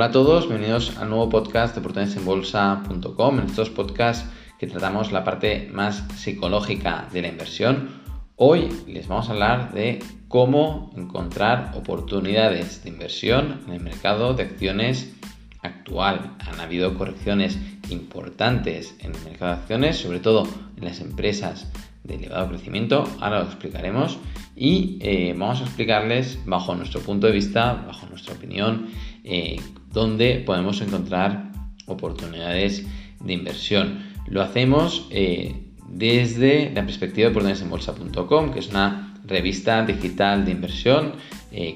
Hola 0.00 0.08
a 0.08 0.12
todos, 0.12 0.48
bienvenidos 0.48 0.96
al 0.96 1.10
nuevo 1.10 1.28
podcast 1.28 1.74
de 1.74 1.80
oportunidadesenbolsa.com. 1.80 3.38
En 3.38 3.44
estos 3.44 3.68
podcasts 3.68 4.26
que 4.58 4.66
tratamos 4.66 5.12
la 5.12 5.24
parte 5.24 5.68
más 5.74 6.02
psicológica 6.16 7.06
de 7.12 7.20
la 7.20 7.28
inversión, 7.28 8.00
hoy 8.36 8.70
les 8.86 9.08
vamos 9.08 9.28
a 9.28 9.32
hablar 9.32 9.74
de 9.74 9.98
cómo 10.26 10.90
encontrar 10.96 11.72
oportunidades 11.74 12.82
de 12.82 12.88
inversión 12.88 13.60
en 13.66 13.74
el 13.74 13.82
mercado 13.82 14.32
de 14.32 14.44
acciones 14.44 15.12
actual. 15.60 16.34
Han 16.50 16.60
habido 16.60 16.94
correcciones 16.94 17.58
importantes 17.90 18.96
en 19.00 19.14
el 19.14 19.20
mercado 19.22 19.52
de 19.54 19.60
acciones, 19.60 19.98
sobre 19.98 20.20
todo 20.20 20.48
en 20.78 20.84
las 20.86 21.02
empresas 21.02 21.70
de 22.04 22.14
elevado 22.14 22.48
crecimiento, 22.48 23.04
ahora 23.20 23.40
lo 23.40 23.44
explicaremos 23.44 24.18
y 24.56 24.96
eh, 25.02 25.34
vamos 25.36 25.60
a 25.60 25.64
explicarles 25.64 26.38
bajo 26.46 26.74
nuestro 26.74 27.02
punto 27.02 27.26
de 27.26 27.34
vista, 27.34 27.84
bajo 27.86 28.06
nuestra 28.06 28.32
opinión, 28.32 28.88
eh, 29.24 29.60
dónde 29.92 30.42
podemos 30.44 30.80
encontrar 30.80 31.52
oportunidades 31.86 32.86
de 33.20 33.32
inversión. 33.32 34.00
Lo 34.26 34.42
hacemos 34.42 35.06
eh, 35.10 35.54
desde 35.88 36.70
la 36.72 36.84
perspectiva 36.84 37.26
de 37.26 37.30
oportunidadesenbolsa.com, 37.32 38.52
que 38.52 38.60
es 38.60 38.68
una 38.68 39.14
revista 39.26 39.84
digital 39.84 40.44
de 40.44 40.52
inversión. 40.52 41.12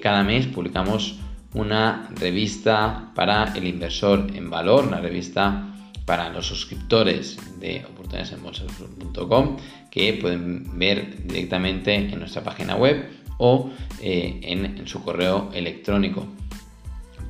cada 0.00 0.22
mes 0.22 0.46
publicamos 0.46 1.18
una 1.54 2.08
revista 2.14 3.12
para 3.14 3.52
el 3.54 3.66
inversor 3.66 4.26
en 4.34 4.50
valor, 4.50 4.86
una 4.86 5.00
revista 5.00 5.74
para 6.04 6.28
los 6.30 6.46
suscriptores 6.46 7.38
de 7.60 7.84
oportunidadesenbolsa.com 7.84 9.56
que 9.90 10.12
pueden 10.14 10.78
ver 10.78 11.24
directamente 11.24 11.94
en 11.94 12.18
nuestra 12.18 12.42
página 12.42 12.76
web 12.76 13.08
o 13.38 13.70
eh, 14.02 14.40
en, 14.42 14.86
su 14.86 15.02
correo 15.02 15.50
electrónico. 15.54 16.26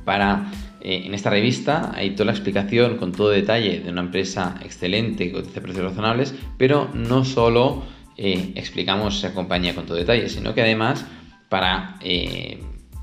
Para, 0.03 0.51
eh, 0.85 1.03
en 1.05 1.13
esta 1.13 1.29
revista 1.29 1.91
hay 1.95 2.11
toda 2.11 2.25
la 2.25 2.31
explicación 2.31 2.97
con 2.97 3.11
todo 3.11 3.29
detalle 3.29 3.79
de 3.79 3.89
una 3.89 4.01
empresa 4.01 4.59
excelente 4.63 5.27
que 5.27 5.33
cotiza 5.33 5.61
precios 5.61 5.83
razonables, 5.83 6.35
pero 6.57 6.89
no 6.93 7.25
solo 7.25 7.83
eh, 8.17 8.53
explicamos 8.55 9.17
esa 9.17 9.33
compañía 9.33 9.73
con 9.73 9.85
todo 9.85 9.97
detalle, 9.97 10.29
sino 10.29 10.53
que 10.53 10.61
además 10.61 11.05
para 11.49 11.99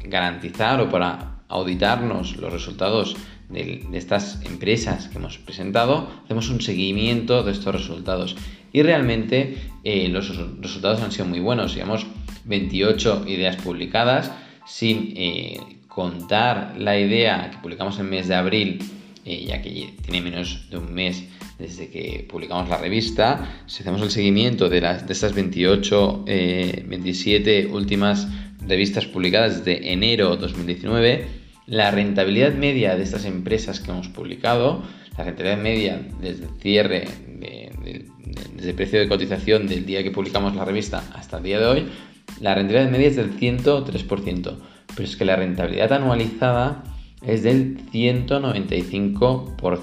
garantizar 0.04 0.80
o 0.80 0.88
para 0.90 1.42
auditarnos 1.48 2.36
los 2.36 2.52
resultados 2.52 3.16
de, 3.52 3.86
estas 3.92 4.40
empresas 4.44 5.08
que 5.08 5.18
hemos 5.18 5.38
presentado, 5.38 6.08
hacemos 6.24 6.48
un 6.48 6.60
seguimiento 6.60 7.42
de 7.42 7.52
estos 7.52 7.74
resultados. 7.74 8.36
Y 8.72 8.82
realmente 8.82 9.58
eh, 9.84 10.08
los 10.08 10.34
resultados 10.60 11.02
han 11.02 11.12
sido 11.12 11.26
muy 11.26 11.40
buenos. 11.40 11.74
Llevamos 11.74 12.06
28 12.44 13.24
ideas 13.26 13.56
publicadas, 13.56 14.32
sin 14.64 15.12
eh, 15.16 15.58
contar 15.94 16.74
la 16.78 16.98
idea 16.98 17.50
que 17.50 17.58
publicamos 17.58 17.98
en 17.98 18.08
mes 18.08 18.26
de 18.26 18.34
abril, 18.34 18.78
eh, 19.26 19.44
ya 19.46 19.60
que 19.60 19.92
tiene 20.00 20.22
menos 20.22 20.70
de 20.70 20.78
un 20.78 20.94
mes 20.94 21.24
desde 21.58 21.90
que 21.90 22.26
publicamos 22.26 22.70
la 22.70 22.78
revista. 22.78 23.62
Si 23.66 23.82
hacemos 23.82 24.00
el 24.00 24.10
seguimiento 24.10 24.70
de, 24.70 24.80
las, 24.80 25.06
de 25.06 25.12
estas 25.12 25.34
28, 25.34 26.24
27 26.24 27.66
últimas 27.66 28.26
revistas 28.66 29.04
publicadas 29.04 29.58
desde 29.66 29.92
enero 29.92 30.36
2019, 30.36 31.26
la 31.66 31.90
rentabilidad 31.90 32.54
media 32.54 32.96
de 32.96 33.02
estas 33.02 33.26
empresas 33.26 33.80
que 33.80 33.90
hemos 33.90 34.08
publicado, 34.08 34.82
la 35.18 35.24
rentabilidad 35.24 35.62
media 35.62 36.08
desde 36.22 36.44
el 36.44 36.54
cierre, 36.58 37.04
desde 38.56 38.70
el 38.70 38.74
precio 38.74 38.98
de 38.98 39.08
cotización 39.08 39.66
del 39.66 39.84
día 39.84 40.02
que 40.02 40.10
publicamos 40.10 40.56
la 40.56 40.64
revista 40.64 41.04
hasta 41.14 41.36
el 41.36 41.42
día 41.42 41.60
de 41.60 41.66
hoy, 41.66 41.86
la 42.40 42.54
rentabilidad 42.54 42.90
media 42.90 43.08
es 43.08 43.16
del 43.16 43.38
103%, 43.38 44.56
pero 44.94 45.08
es 45.08 45.16
que 45.16 45.24
la 45.24 45.36
rentabilidad 45.36 45.92
anualizada 45.92 46.82
es 47.22 47.42
del 47.42 47.78
195%, 47.92 49.56
por 49.56 49.78
lo 49.78 49.80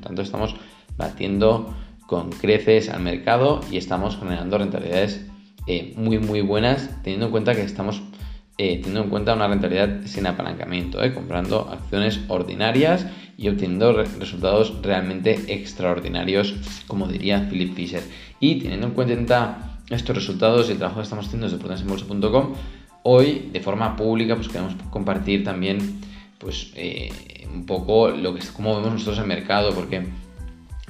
tanto 0.00 0.22
estamos 0.22 0.56
batiendo 0.96 1.74
con 2.06 2.30
creces 2.30 2.88
al 2.88 3.00
mercado 3.00 3.60
y 3.70 3.76
estamos 3.76 4.16
generando 4.18 4.58
rentabilidades 4.58 5.26
eh, 5.66 5.94
muy 5.96 6.18
muy 6.18 6.40
buenas 6.40 6.90
teniendo 7.02 7.26
en 7.26 7.32
cuenta 7.32 7.54
que 7.54 7.62
estamos 7.62 8.02
eh, 8.58 8.76
teniendo 8.76 9.04
en 9.04 9.08
cuenta 9.08 9.34
una 9.34 9.48
rentabilidad 9.48 10.02
sin 10.04 10.26
apalancamiento, 10.26 11.02
eh, 11.02 11.14
comprando 11.14 11.70
acciones 11.70 12.20
ordinarias 12.28 13.06
y 13.38 13.48
obteniendo 13.48 13.94
resultados 13.94 14.74
realmente 14.82 15.36
extraordinarios, 15.48 16.54
como 16.86 17.08
diría 17.08 17.48
Philip 17.50 17.74
Fisher. 17.74 18.02
Y 18.40 18.56
teniendo 18.56 18.88
en 18.88 18.92
cuenta 18.92 19.78
estos 19.88 20.14
resultados 20.14 20.68
y 20.68 20.72
el 20.72 20.78
trabajo 20.78 20.98
que 20.98 21.04
estamos 21.04 21.26
haciendo 21.26 21.46
desde 21.46 21.58
potenciabolsa.com, 21.58 22.54
hoy 23.04 23.50
de 23.52 23.60
forma 23.60 23.96
pública 23.96 24.36
pues 24.36 24.48
queremos 24.48 24.74
compartir 24.90 25.44
también 25.44 26.00
pues 26.38 26.72
eh, 26.74 27.10
un 27.52 27.66
poco 27.66 28.08
lo 28.10 28.34
que 28.34 28.40
cómo 28.54 28.74
vemos 28.76 28.92
nosotros 28.94 29.18
el 29.18 29.26
mercado, 29.26 29.74
porque 29.74 30.06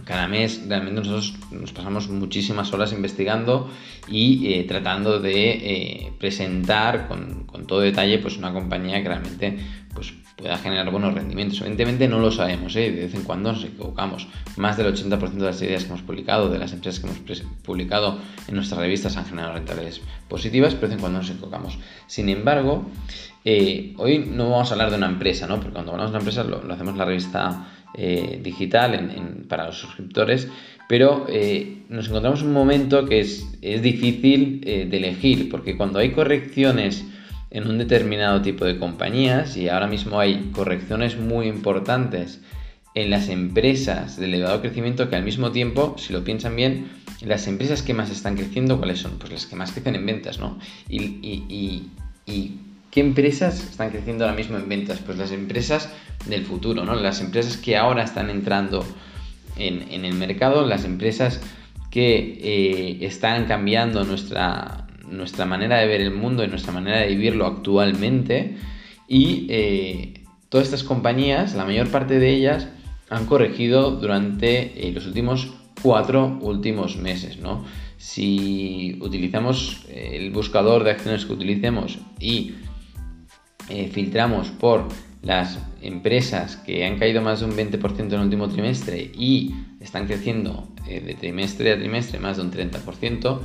cada 0.05 0.27
mes 0.27 0.63
realmente 0.67 1.01
nosotros 1.01 1.35
nos 1.51 1.73
pasamos 1.73 2.09
muchísimas 2.09 2.73
horas 2.73 2.93
investigando 2.93 3.71
y 4.09 4.55
eh, 4.55 4.65
tratando 4.65 5.21
de 5.21 5.51
eh, 5.51 6.13
presentar 6.19 7.07
con, 7.07 7.47
todo 7.67 7.81
detalle 7.81 8.19
pues 8.19 8.37
una 8.37 8.53
compañía 8.53 9.01
que 9.03 9.09
realmente 9.09 9.59
pues, 9.95 10.13
pueda 10.37 10.57
generar 10.59 10.91
buenos 10.91 11.15
rendimientos. 11.15 11.61
Evidentemente 11.61 12.09
no 12.09 12.19
lo 12.19 12.31
sabemos, 12.31 12.75
¿eh? 12.77 12.91
de 12.91 13.03
vez 13.03 13.15
en 13.15 13.23
cuando 13.23 13.53
nos 13.53 13.65
equivocamos. 13.65 14.29
Más 14.57 14.77
del 14.77 14.95
80% 14.95 15.31
de 15.33 15.45
las 15.45 15.63
ideas 15.63 15.85
que 15.85 15.89
hemos 15.89 16.03
publicado, 16.03 16.49
de 16.49 16.59
las 16.59 16.73
empresas 16.73 17.01
que 17.01 17.07
hemos 17.07 17.43
publicado 17.63 18.19
en 18.49 18.55
nuestras 18.55 18.81
revistas 18.81 19.17
han 19.17 19.25
generado 19.25 19.55
rentabilidades 19.55 20.01
positivas, 20.29 20.75
pero 20.75 20.89
de 20.89 20.89
vez 20.89 20.97
en 20.97 21.01
cuando 21.01 21.19
nos 21.19 21.31
equivocamos. 21.31 21.79
Sin 22.07 22.29
embargo, 22.29 22.87
hoy 23.45 24.25
no 24.31 24.51
vamos 24.51 24.71
a 24.71 24.75
hablar 24.75 24.91
de 24.91 24.97
una 24.97 25.07
empresa, 25.07 25.47
¿no? 25.47 25.57
porque 25.57 25.73
cuando 25.73 25.93
hablamos 25.93 26.13
de 26.13 26.17
una 26.17 26.23
empresa 26.23 26.45
lo, 26.45 26.73
hacemos 26.73 26.93
en 26.93 26.99
la 26.99 27.05
revista 27.05 27.69
eh, 27.95 28.41
digital 28.43 29.45
para 29.49 29.67
los 29.67 29.79
suscriptores, 29.79 30.49
pero 30.89 31.27
eh, 31.29 31.85
nos 31.89 32.09
encontramos 32.09 32.43
en 32.43 32.49
un 32.49 32.55
momento 32.55 33.07
que 33.07 33.21
es, 33.21 33.61
difícil 33.61 34.61
eh, 34.65 34.87
de 34.91 34.97
elegir, 34.97 35.49
porque 35.49 35.77
cuando 35.77 35.99
hay 35.99 36.11
correcciones 36.11 37.05
en 37.53 37.69
un 37.69 37.79
determinado 37.79 38.43
tipo 38.43 38.65
de 38.65 38.79
compañías, 38.79 39.57
y 39.57 39.69
ahora 39.69 39.87
mismo 39.87 40.19
hay 40.19 40.51
correcciones 40.53 41.17
muy 41.17 41.47
importantes 41.47 42.41
en 42.95 43.11
las 43.11 43.29
empresas 43.29 44.17
de 44.17 44.27
elevado 44.27 44.61
crecimiento, 44.61 45.09
que 45.09 45.17
al 45.17 45.23
mismo 45.23 45.53
tiempo, 45.53 45.95
si 45.99 46.13
lo 46.13 46.25
piensan 46.25 46.57
bien, 46.57 46.89
las 47.21 47.47
empresas 47.47 47.83
que 47.83 47.95
más 47.95 48.11
están 48.11 48.37
creciendo, 48.37 48.79
¿cuáles 48.79 48.99
son? 48.99 49.19
Pues 49.19 49.33
las 49.33 49.47
que 49.47 49.55
más 49.55 49.71
crecen 49.71 49.95
en 49.95 50.05
ventas, 50.05 50.41
¿no? 50.41 50.59
y 50.89 51.85
¿Qué 52.93 53.01
empresas 53.01 53.59
están 53.71 53.89
creciendo 53.89 54.25
ahora 54.25 54.37
mismo 54.37 54.59
en 54.59 54.69
ventas? 54.69 54.99
Pues 54.99 55.17
las 55.17 55.33
empresas 55.33 55.89
del 56.27 56.45
futuro, 56.45 56.85
¿no? 56.85 56.95
Las 56.95 57.23
empresas 57.23 57.57
que 57.57 57.79
ahora 57.79 58.05
están 58.05 58.29
entrando 58.29 58.85
en, 59.57 60.05
el 60.05 60.13
mercado, 60.13 60.67
las 60.67 60.85
empresas 60.85 61.41
que 61.91 62.39
eh, 62.43 62.99
están 63.01 63.47
cambiando 63.47 64.05
nuestra, 64.05 64.87
nuestra 65.17 65.47
manera 65.47 65.79
de 65.79 65.87
ver 65.87 66.01
el 66.01 66.13
mundo 66.13 66.45
y 66.45 66.49
nuestra 66.49 66.73
manera 66.73 66.99
de 66.99 67.09
vivirlo 67.09 67.47
actualmente. 67.47 68.57
Y 69.09 69.47
eh, 69.51 70.15
todas 70.49 70.67
estas 70.67 70.85
compañías, 70.85 71.55
la 71.55 71.65
mayor 71.65 71.89
parte 71.89 72.19
de 72.19 72.31
ellas, 72.31 72.69
han 73.11 73.27
corregido 73.27 73.93
durante 73.93 74.89
eh, 74.89 74.93
los 74.93 75.07
últimos 75.07 75.53
cuatro 75.83 76.39
últimos 76.41 76.97
meses, 76.97 77.39
¿no? 77.39 77.65
Si 77.99 78.99
utilizamos 79.01 79.87
el 79.89 80.31
buscador 80.33 80.83
de 80.85 80.91
acciones 80.91 81.25
que 81.25 81.33
utilicemos 81.33 81.99
y 82.19 82.55
eh, 83.69 83.89
filtramos 83.93 84.49
por 84.49 84.89
las 85.23 85.59
empresas 85.81 86.57
que 86.57 86.85
han 86.85 86.99
caído 86.99 87.23
más 87.23 87.41
de 87.41 87.47
un 87.47 87.53
20% 87.53 88.01
en 88.01 88.13
el 88.13 88.21
último 88.21 88.49
trimestre 88.49 89.11
y 89.17 89.55
están 89.81 90.07
creciendo 90.07 90.69
eh, 90.89 91.01
de 91.01 91.15
trimestre 91.15 91.73
a 91.73 91.79
trimestre 91.79 92.19
más 92.19 92.37
de 92.37 92.43
un 92.43 92.53
30%, 92.53 93.41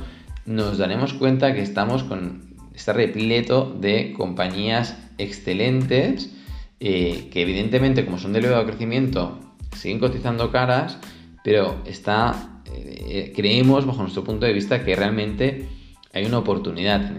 nos 0.48 0.78
daremos 0.78 1.12
cuenta 1.14 1.54
que 1.54 1.62
estamos 1.62 2.02
con 2.02 2.48
está 2.74 2.92
repleto 2.92 3.76
de 3.80 4.12
compañías 4.16 4.96
excelentes 5.18 6.32
eh, 6.80 7.28
que 7.32 7.42
evidentemente 7.42 8.04
como 8.04 8.18
son 8.18 8.32
de 8.32 8.38
elevado 8.38 8.66
crecimiento 8.66 9.38
siguen 9.76 9.98
cotizando 9.98 10.50
caras, 10.50 10.98
pero 11.44 11.82
está 11.86 12.54
creemos 13.34 13.86
bajo 13.86 14.02
nuestro 14.02 14.24
punto 14.24 14.46
de 14.46 14.52
vista 14.52 14.84
que 14.84 14.94
realmente 14.94 15.68
hay 16.12 16.24
una 16.24 16.38
oportunidad 16.38 17.12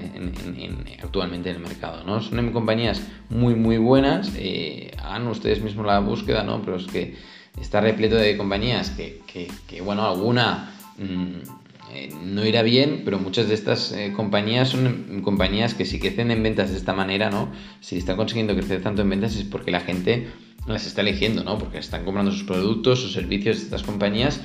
actualmente 1.02 1.50
en 1.50 1.56
el 1.58 1.62
mercado, 1.62 2.04
¿no? 2.04 2.22
Son 2.22 2.52
compañías 2.52 3.02
muy, 3.30 3.56
muy 3.56 3.78
buenas, 3.78 4.32
eh, 4.36 4.92
hagan 4.98 5.28
ustedes 5.28 5.62
mismos 5.62 5.86
la 5.86 6.00
búsqueda, 6.00 6.44
¿no? 6.44 6.62
Pero 6.62 6.78
es 6.78 6.88
que 6.88 7.16
está 7.62 7.82
repleto 7.82 8.16
de 8.16 8.36
compañías 8.36 8.90
que, 8.90 9.82
bueno, 9.82 10.06
alguna 10.06 10.74
mm, 10.98 11.69
eh, 11.92 12.10
no 12.24 12.46
irá 12.46 12.62
bien, 12.62 13.02
pero 13.04 13.20
muchas 13.20 13.48
de 13.48 13.56
estas 13.56 13.92
eh, 13.92 14.14
compañías 14.16 14.70
son 14.70 15.22
compañías 15.24 15.74
que 15.74 15.86
si 15.86 16.00
crecen 16.00 16.30
en 16.30 16.44
ventas 16.44 16.70
de 16.72 16.78
esta 16.78 16.94
manera, 16.94 17.30
¿no? 17.30 17.52
Si 17.82 17.98
están 17.98 18.16
consiguiendo 18.16 18.54
crecer 18.54 18.82
tanto 18.82 19.02
en 19.02 19.10
ventas 19.10 19.36
es 19.36 19.44
porque 19.44 19.72
la 19.72 19.80
gente 19.80 20.28
las 20.68 20.86
está 20.86 21.02
eligiendo, 21.02 21.44
¿no? 21.44 21.58
Porque 21.58 21.80
están 21.80 22.06
comprando 22.06 22.32
sus 22.32 22.44
productos, 22.44 23.02
sus 23.02 23.14
servicios 23.14 23.58
de 23.58 23.64
estas 23.64 23.84
compañías 23.84 24.42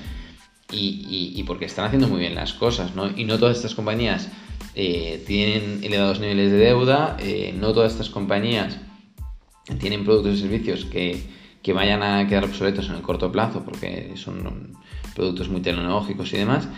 y, 0.72 1.42
porque 1.46 1.66
están 1.66 1.84
haciendo 1.84 2.08
muy 2.08 2.20
bien 2.20 2.34
las 2.34 2.54
cosas, 2.54 2.96
¿no? 2.96 3.10
Y 3.14 3.24
no 3.24 3.38
todas 3.38 3.58
estas 3.58 3.74
compañías 3.74 4.28
eh, 4.74 5.22
tienen 5.26 5.84
elevados 5.84 6.20
niveles 6.20 6.50
de 6.50 6.56
deuda, 6.56 7.18
no 7.58 7.72
todas 7.72 7.92
estas 7.92 8.08
compañías 8.08 8.78
tienen 9.78 10.04
productos 10.04 10.38
y 10.38 10.40
servicios 10.40 10.86
que, 10.86 11.22
que 11.62 11.72
vayan 11.72 12.02
a 12.02 12.26
quedar 12.26 12.44
obsoletos 12.44 12.88
en 12.88 12.96
el 12.96 13.02
corto 13.02 13.30
plazo 13.30 13.64
porque 13.64 14.12
son 14.16 14.72
productos 15.14 15.48
muy 15.48 15.60
tecnológicos 15.60 16.32
y 16.32 16.38
demás. 16.38 16.68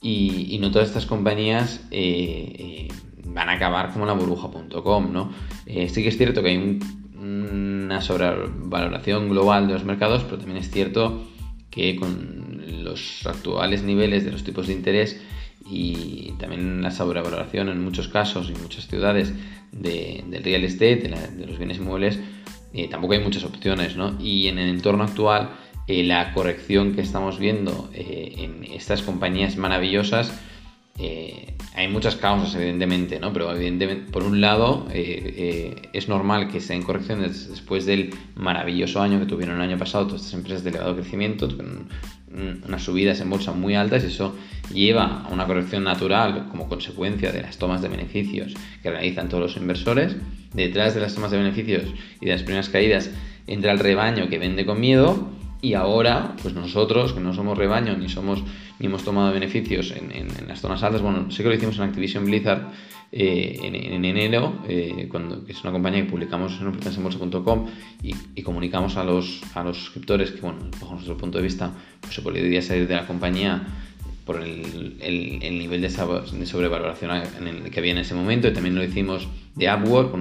Y, 0.00 0.58
no 0.60 0.70
todas 0.70 0.88
estas 0.88 1.06
compañías 1.06 1.80
eh, 1.90 2.54
eh, 2.58 2.88
van 3.24 3.48
a 3.48 3.52
acabar 3.52 3.92
como 3.92 4.06
la 4.06 4.12
burbuja.com, 4.12 5.12
¿no? 5.12 5.32
Eh, 5.66 5.88
sí 5.88 6.02
que 6.02 6.08
es 6.08 6.16
cierto 6.16 6.42
que 6.42 6.50
hay 6.50 6.78
una 7.20 8.00
sobrevaloración 8.00 9.28
global 9.28 9.66
de 9.66 9.74
los 9.74 9.84
mercados, 9.84 10.22
pero 10.24 10.38
también 10.38 10.58
es 10.58 10.70
cierto 10.70 11.26
que 11.70 11.96
con 11.96 12.62
los 12.84 13.26
actuales 13.26 13.82
niveles 13.82 14.24
de 14.24 14.30
los 14.30 14.44
tipos 14.44 14.68
de 14.68 14.74
interés 14.74 15.20
y 15.68 16.32
también 16.38 16.80
la 16.80 16.90
sobrevaloración 16.90 17.68
en 17.68 17.82
muchos 17.82 18.08
casos 18.08 18.50
y 18.50 18.60
muchas 18.60 18.86
ciudades 18.86 19.34
del 19.72 20.42
real 20.42 20.64
estate, 20.64 20.96
de, 20.96 21.46
los 21.46 21.58
bienes 21.58 21.78
inmuebles, 21.78 22.20
tampoco 22.90 23.14
hay 23.14 23.20
muchas 23.20 23.44
opciones, 23.44 23.96
¿no? 23.96 24.16
Y 24.20 24.46
en 24.46 24.58
el 24.58 24.70
entorno 24.70 25.04
actual, 25.04 25.50
eh, 25.88 26.04
la 26.04 26.32
corrección 26.32 26.94
que 26.94 27.00
estamos 27.00 27.38
viendo 27.38 27.90
eh, 27.92 28.34
en 28.36 28.64
estas 28.72 29.02
compañías 29.02 29.56
maravillosas, 29.56 30.32
hay 31.76 31.86
muchas 31.86 32.16
causas, 32.16 32.52
evidentemente, 32.56 33.20
¿no? 33.20 33.32
Pero 33.32 33.54
evidentemente, 33.54 34.10
por 34.10 34.24
un 34.24 34.40
lado, 34.40 34.88
es 34.92 36.08
normal 36.08 36.48
que 36.48 36.58
estén 36.58 36.82
correcciones 36.82 37.48
después 37.48 37.86
del 37.86 38.10
maravilloso 38.34 39.00
año 39.00 39.20
que 39.20 39.26
tuvieron 39.26 39.54
el 39.56 39.62
año 39.62 39.78
pasado 39.78 40.08
todas 40.08 40.22
estas 40.22 40.34
empresas 40.34 40.64
de 40.64 40.70
elevado 40.70 40.96
crecimiento, 40.96 41.48
unas 42.66 42.82
subidas 42.82 43.20
en 43.20 43.30
bolsa 43.30 43.52
muy 43.52 43.74
altas 43.74 44.04
y 44.04 44.08
eso 44.08 44.34
lleva 44.72 45.22
a 45.22 45.28
una 45.28 45.46
corrección 45.46 45.84
natural 45.84 46.48
como 46.50 46.68
consecuencia 46.68 47.32
de 47.32 47.42
las 47.42 47.58
tomas 47.58 47.80
de 47.80 47.88
beneficios 47.88 48.54
que 48.82 48.90
realizan 48.90 49.28
todos 49.28 49.42
los 49.42 49.56
inversores. 49.56 50.16
Detrás 50.52 50.94
de 50.94 51.00
las 51.00 51.14
tomas 51.14 51.30
de 51.30 51.38
beneficios 51.38 51.84
y 52.20 52.26
de 52.26 52.32
las 52.32 52.42
primeras 52.42 52.68
caídas 52.68 53.10
entra 53.46 53.72
el 53.72 53.78
rebaño 53.78 54.28
que 54.28 54.38
vende 54.38 54.66
con 54.66 54.80
miedo 54.80 55.30
y 55.60 55.74
ahora, 55.74 56.36
pues 56.42 56.54
nosotros, 56.54 57.12
que 57.12 57.20
no 57.20 57.34
somos 57.34 57.58
rebaño 57.58 57.96
ni 57.96 58.08
somos 58.08 58.42
ni 58.78 58.86
hemos 58.86 59.02
tomado 59.02 59.32
beneficios 59.32 59.92
en, 59.92 60.28
las 60.46 60.60
zonas 60.60 60.82
altas, 60.82 61.02
bueno, 61.02 61.30
sé 61.30 61.42
que 61.42 61.48
lo 61.48 61.54
hicimos 61.54 61.76
en 61.78 61.82
Activision 61.82 62.24
Blizzard 62.24 62.68
eh, 63.10 63.58
en, 63.62 64.04
enero, 64.04 64.62
eh, 64.68 65.08
cuando, 65.10 65.44
que 65.44 65.52
es 65.52 65.62
una 65.62 65.72
compañía 65.72 66.04
que 66.04 66.10
publicamos 66.10 66.60
en 66.60 66.68
embolsa.com 66.68 67.66
y, 68.02 68.14
y, 68.36 68.42
comunicamos 68.42 68.96
a 68.96 69.04
los, 69.04 69.40
a 69.54 69.64
los 69.64 69.78
suscriptores 69.78 70.30
que, 70.30 70.42
bueno, 70.42 70.58
bajo 70.80 70.94
nuestro 70.94 71.16
punto 71.16 71.38
de 71.38 71.44
vista, 71.44 71.72
pues 72.00 72.14
se 72.14 72.22
podría 72.22 72.62
salir 72.62 72.86
de 72.86 72.94
la 72.94 73.06
compañía 73.06 73.66
por 74.28 74.42
el, 74.42 74.98
el, 75.00 75.58
nivel 75.58 75.80
de, 75.80 75.88
sobrevaloración 75.88 77.10
en 77.40 77.70
que 77.70 77.80
había 77.80 77.92
en 77.92 77.98
ese 77.98 78.14
momento. 78.14 78.46
Y 78.46 78.52
también 78.52 78.74
lo 78.74 78.84
hicimos 78.84 79.26
de 79.54 79.72
Upwork, 79.72 80.12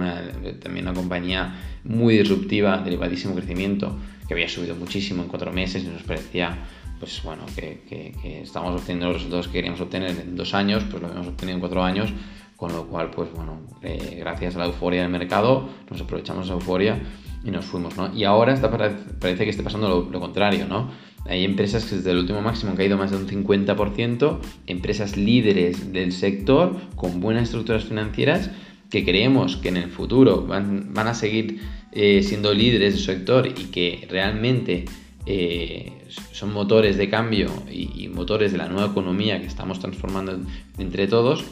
también 0.61 0.85
una 0.85 0.93
compañía 0.93 1.55
muy 1.87 2.17
disruptiva, 2.17 2.77
de 2.79 2.89
elevadísimo 2.89 3.35
crecimiento, 3.35 3.97
que 4.27 4.33
había 4.33 4.49
subido 4.49 4.75
muchísimo 4.75 5.23
en 5.23 5.29
cuatro 5.29 5.51
meses 5.51 5.83
y 5.83 5.87
nos 5.87 6.03
parecía 6.03 6.57
pues 6.99 7.21
bueno, 7.23 7.43
que, 7.55 7.81
que, 7.87 8.41
estamos 8.41 8.79
obteniendo 8.79 9.07
los 9.07 9.17
resultados 9.17 9.47
que 9.47 9.53
queríamos 9.53 9.79
obtener 9.81 10.11
en 10.11 10.35
dos 10.35 10.53
años, 10.53 10.83
pues 10.89 11.01
lo 11.01 11.07
habíamos 11.07 11.27
obtenido 11.27 11.55
en 11.55 11.59
cuatro 11.59 11.83
años, 11.83 12.11
con 12.55 12.71
lo 12.73 12.87
cual, 12.87 13.11
pues 13.11 13.31
bueno, 13.33 13.61
eh, 13.83 14.17
gracias 14.19 14.55
a 14.55 14.59
la 14.59 14.65
euforia 14.65 15.03
del 15.03 15.11
mercado, 15.11 15.69
nos 15.89 16.01
aprovechamos 16.01 16.45
esa 16.45 16.55
euforia 16.55 16.99
y 17.43 17.51
nos 17.51 17.65
fuimos, 17.65 17.95
¿no? 17.97 18.11
Y 18.15 18.23
ahora 18.23 18.53
está, 18.53 18.71
parece 18.71 19.43
que 19.43 19.49
esté 19.51 19.61
pasando 19.61 19.87
lo, 19.87 20.09
lo, 20.09 20.19
contrario, 20.19 20.65
¿no? 20.67 20.89
Hay 21.25 21.45
empresas 21.45 21.85
que 21.85 21.97
desde 21.97 22.11
el 22.11 22.17
último 22.17 22.41
máximo 22.41 22.71
han 22.71 22.77
caído 22.77 22.97
más 22.97 23.11
de 23.11 23.17
un 23.17 23.27
50%, 23.27 24.39
empresas 24.65 25.17
líderes 25.17 25.93
del 25.93 26.11
sector 26.11 26.75
con 26.95 27.19
buenas 27.19 27.43
estructuras 27.43 27.83
financieras 27.83 28.49
que 28.89 29.03
creemos 29.03 29.57
que 29.57 29.69
en 29.69 29.77
el 29.77 29.89
futuro 29.89 30.47
van, 30.47 30.93
van 30.93 31.07
a 31.07 31.13
seguir 31.13 31.59
eh, 31.91 32.21
siendo 32.23 32.53
líderes 32.53 32.95
del 32.95 33.03
sector 33.03 33.47
y 33.47 33.65
que 33.65 34.07
realmente 34.09 34.85
eh, 35.25 35.91
son 36.31 36.53
motores 36.53 36.97
de 36.97 37.09
cambio 37.09 37.47
y, 37.69 38.07
motores 38.07 38.51
de 38.51 38.57
la 38.57 38.67
nueva 38.67 38.91
economía 38.91 39.39
que 39.39 39.47
estamos 39.47 39.79
transformando 39.79 40.39
entre 40.77 41.07
todos 41.07 41.43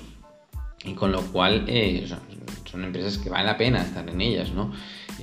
y 0.83 0.93
con 0.93 1.11
lo 1.11 1.21
cual 1.21 1.65
eh, 1.67 2.07
son, 2.65 2.83
empresas 2.83 3.17
que 3.17 3.29
vale 3.29 3.45
la 3.45 3.57
pena 3.57 3.81
estar 3.81 4.09
en 4.09 4.19
ellas, 4.19 4.51
¿no? 4.51 4.73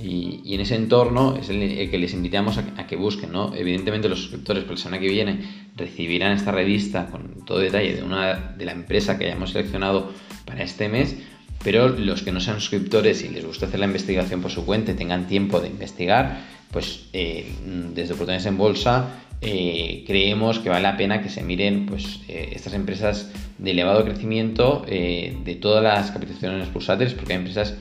Y, 0.01 0.53
en 0.53 0.61
ese 0.61 0.75
entorno 0.75 1.35
es 1.35 1.49
el, 1.49 1.89
que 1.89 1.97
les 1.99 2.13
invitamos 2.13 2.57
a, 2.57 2.87
que 2.87 2.95
busquen, 2.95 3.31
¿no? 3.31 3.53
Evidentemente 3.53 4.09
los 4.09 4.21
suscriptores 4.21 4.63
por 4.63 4.73
la 4.73 4.77
semana 4.77 4.99
que 4.99 5.09
viene 5.09 5.69
recibirán 5.75 6.31
esta 6.31 6.51
revista 6.51 7.07
con 7.11 7.45
todo 7.45 7.59
detalle 7.59 7.95
de 7.95 8.03
una 8.03 8.35
de 8.57 8.65
la 8.65 8.71
empresa 8.71 9.17
que 9.17 9.25
hayamos 9.25 9.51
seleccionado 9.51 10.11
para 10.45 10.63
este 10.63 10.89
mes, 10.89 11.17
pero 11.63 11.89
los 11.89 12.21
que 12.23 12.31
no 12.31 12.39
sean 12.39 12.59
suscriptores 12.59 13.23
y 13.23 13.29
les 13.29 13.45
gusta 13.45 13.67
hacer 13.67 13.79
la 13.79 13.85
investigación 13.85 14.41
por 14.41 14.51
su 14.51 14.65
cuenta, 14.65 14.95
tengan 14.95 15.27
tiempo 15.27 15.59
de 15.59 15.69
investigar, 15.69 16.41
pues 16.71 17.05
eh, 17.13 17.51
desde 17.93 18.13
oportunidades 18.13 18.45
en 18.47 18.57
bolsa 18.57 19.19
eh, 19.41 20.03
creemos 20.07 20.59
que 20.59 20.69
vale 20.69 20.83
la 20.83 20.97
pena 20.97 21.21
que 21.21 21.29
se 21.29 21.43
miren 21.43 21.85
pues, 21.85 22.21
eh, 22.27 22.51
estas 22.53 22.73
empresas 22.73 23.31
de 23.57 23.71
elevado 23.71 24.03
crecimiento 24.03 24.83
de 24.87 25.57
todas 25.61 25.83
las 25.83 26.11
capitalizaciones 26.11 26.73
bursátiles, 26.73 27.13
porque 27.13 27.33
hay 27.33 27.39
empresas 27.39 27.75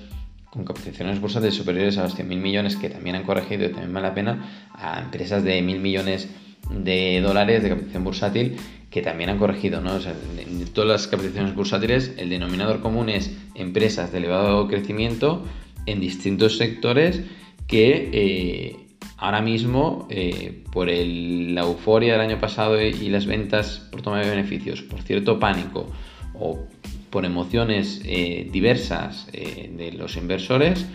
con 0.50 0.64
capitalizaciones 0.64 1.20
bursátiles 1.20 1.54
superiores 1.54 1.96
a 1.98 2.02
los 2.02 2.16
100.000 2.16 2.24
millones 2.36 2.76
que 2.76 2.90
también 2.90 3.16
han 3.16 3.22
corregido 3.22 3.64
y 3.64 3.70
también 3.70 3.92
vale 3.92 4.08
la 4.08 4.14
pena, 4.14 4.68
a 4.72 5.00
empresas 5.00 5.42
de 5.42 5.62
1.000 5.62 5.78
millones 5.80 6.28
de 6.70 7.20
dólares 7.20 7.62
de 7.62 7.70
capitalización 7.70 8.04
bursátil 8.04 8.56
que 8.92 9.00
también 9.00 9.30
han 9.30 9.38
corregido, 9.38 9.80
¿no? 9.80 9.96
en 9.96 10.66
todas 10.74 10.88
las 10.88 11.06
capitalizaciones 11.08 11.54
bursátiles 11.56 12.14
el 12.18 12.28
denominador 12.28 12.80
común 12.80 13.08
es 13.08 13.34
empresas 13.54 14.12
de 14.12 14.18
elevado 14.18 14.68
crecimiento 14.68 15.42
en 15.86 15.98
distintos 15.98 16.58
sectores 16.58 17.22
que 17.66 18.10
eh, 18.12 18.76
ahora 19.16 19.40
mismo, 19.40 20.06
eh, 20.10 20.62
por 20.70 20.88
la 20.88 21.62
euforia 21.62 22.12
del 22.12 22.20
año 22.20 22.38
pasado 22.38 22.80
y 22.82 23.08
las 23.08 23.24
ventas 23.24 23.88
por 23.90 24.02
toma 24.02 24.20
de 24.20 24.28
beneficios, 24.28 24.82
por 24.82 25.00
cierto 25.00 25.38
pánico 25.38 25.90
o 26.34 26.66
por 27.08 27.24
emociones 27.24 28.02
eh, 28.04 28.46
diversas 28.52 29.26
de 29.32 29.92
los 29.96 30.18
inversores, 30.18 30.86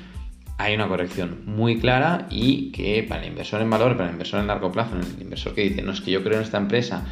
hay 0.59 0.75
una 0.75 0.87
corrección 0.87 1.41
muy 1.45 1.79
clara 1.79 2.27
y 2.29 2.71
que 2.71 3.03
para 3.03 3.23
el 3.23 3.29
inversor 3.29 3.61
en 3.61 3.71
valor, 3.71 3.97
para 3.97 4.09
el 4.09 4.13
inversor 4.13 4.39
en 4.39 4.47
largo 4.47 4.71
plazo, 4.71 4.95
el 4.97 5.21
inversor 5.21 5.55
que 5.55 5.61
dice, 5.61 5.81
no 5.81 5.91
es 5.91 6.01
que 6.01 6.11
yo 6.11 6.23
creo 6.23 6.37
en 6.37 6.43
esta 6.43 6.57
empresa 6.57 7.05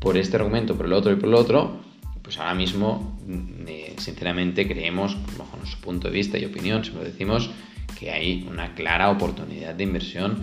por 0.00 0.16
este 0.16 0.36
argumento, 0.36 0.76
por 0.76 0.86
el 0.86 0.92
otro 0.92 1.12
y 1.12 1.16
por 1.16 1.28
el 1.28 1.34
otro, 1.34 1.80
pues 2.22 2.38
ahora 2.38 2.54
mismo, 2.54 3.18
mm, 3.26 3.98
sinceramente, 3.98 4.66
creemos, 4.66 5.16
bajo 5.38 5.56
nuestro 5.56 5.80
punto 5.80 6.08
de 6.08 6.14
vista 6.14 6.38
y 6.38 6.44
opinión, 6.44 6.84
siempre 6.84 7.04
decimos 7.04 7.50
que 7.98 8.10
hay 8.10 8.46
una 8.50 8.74
clara 8.74 9.10
oportunidad 9.10 9.74
de 9.74 9.84
inversión 9.84 10.42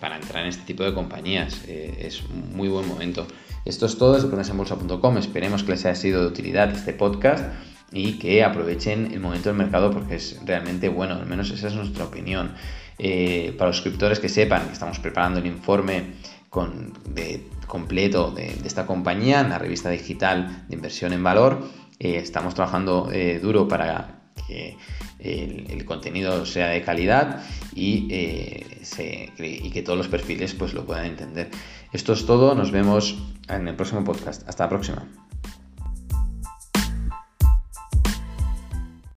para 0.00 0.16
entrar 0.16 0.42
en 0.42 0.48
este 0.48 0.64
tipo 0.64 0.82
de 0.82 0.92
compañías. 0.92 1.62
Eh, 1.68 2.06
es 2.06 2.22
un 2.22 2.56
muy 2.56 2.68
buen 2.68 2.88
momento. 2.88 3.26
Esto 3.64 3.86
es 3.86 3.96
todo 3.96 4.14
desde 4.14 4.52
bolsa.com. 4.52 5.18
Esperemos 5.18 5.62
que 5.62 5.70
les 5.70 5.86
haya 5.86 5.94
sido 5.94 6.22
de 6.22 6.26
utilidad 6.26 6.72
este 6.72 6.92
podcast 6.92 7.44
y 7.92 8.18
que 8.18 8.42
aprovechen 8.42 9.12
el 9.12 9.20
momento 9.20 9.50
del 9.50 9.58
mercado 9.58 9.92
porque 9.92 10.16
es 10.16 10.40
realmente 10.44 10.88
bueno, 10.88 11.14
al 11.14 11.26
menos 11.26 11.50
esa 11.50 11.68
es 11.68 11.74
nuestra 11.74 12.04
opinión. 12.04 12.52
Eh, 12.98 13.54
para 13.56 13.68
los 13.68 13.76
suscriptores 13.76 14.18
que 14.18 14.28
sepan 14.28 14.66
que 14.66 14.72
estamos 14.72 14.98
preparando 14.98 15.38
el 15.38 15.46
informe 15.46 16.14
de, 17.06 17.48
completo 17.66 18.30
de, 18.30 18.58
esta 18.64 18.86
compañía 18.86 19.40
en 19.40 19.50
la 19.50 19.58
revista 19.58 19.90
digital 19.90 20.64
de 20.68 20.74
inversión 20.76 21.12
en 21.12 21.22
valor, 21.22 21.68
eh, 21.98 22.16
estamos 22.16 22.54
trabajando 22.54 23.10
duro 23.40 23.68
para 23.68 24.22
que 24.46 24.76
el, 25.18 25.84
contenido 25.84 26.44
sea 26.46 26.68
de 26.68 26.82
calidad 26.82 27.42
y, 27.74 28.08
eh, 28.10 28.80
y, 29.38 29.70
que 29.70 29.82
todos 29.82 29.96
los 29.96 30.08
perfiles 30.08 30.54
pues, 30.54 30.74
lo 30.74 30.84
puedan 30.84 31.06
entender. 31.06 31.50
Esto 31.92 32.12
es 32.12 32.26
todo, 32.26 32.54
nos 32.54 32.70
vemos 32.70 33.18
en 33.48 33.68
el 33.68 33.76
próximo 33.76 34.04
podcast. 34.04 34.48
Hasta 34.48 34.64
la 34.64 34.70
próxima. 34.70 35.06